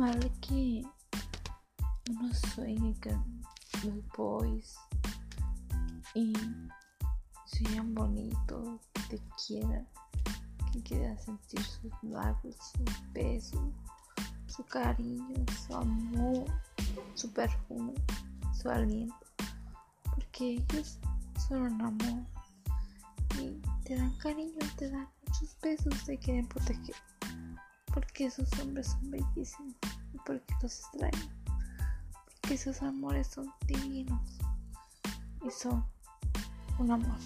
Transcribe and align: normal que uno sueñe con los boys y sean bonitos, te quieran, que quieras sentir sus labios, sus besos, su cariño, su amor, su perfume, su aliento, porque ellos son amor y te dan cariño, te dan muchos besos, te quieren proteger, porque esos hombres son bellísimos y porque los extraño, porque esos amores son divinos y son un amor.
normal 0.00 0.32
que 0.40 0.82
uno 2.08 2.34
sueñe 2.54 2.94
con 3.02 3.42
los 3.84 4.08
boys 4.16 4.74
y 6.14 6.32
sean 7.44 7.94
bonitos, 7.94 8.80
te 9.10 9.20
quieran, 9.46 9.86
que 10.72 10.82
quieras 10.82 11.22
sentir 11.22 11.62
sus 11.62 11.92
labios, 12.02 12.56
sus 12.56 13.12
besos, 13.12 13.60
su 14.46 14.64
cariño, 14.64 15.44
su 15.66 15.76
amor, 15.76 16.46
su 17.14 17.30
perfume, 17.32 17.92
su 18.58 18.70
aliento, 18.70 19.26
porque 20.14 20.64
ellos 20.70 20.98
son 21.46 21.78
amor 21.82 22.24
y 23.38 23.60
te 23.84 23.96
dan 23.96 24.16
cariño, 24.16 24.58
te 24.78 24.88
dan 24.88 25.06
muchos 25.26 25.54
besos, 25.60 26.04
te 26.06 26.16
quieren 26.16 26.46
proteger, 26.46 26.96
porque 27.92 28.26
esos 28.26 28.48
hombres 28.60 28.88
son 28.88 29.10
bellísimos 29.10 29.74
y 30.12 30.18
porque 30.24 30.54
los 30.62 30.80
extraño, 30.80 31.28
porque 32.24 32.54
esos 32.54 32.82
amores 32.82 33.26
son 33.28 33.52
divinos 33.66 34.38
y 35.46 35.50
son 35.50 35.84
un 36.78 36.90
amor. 36.90 37.18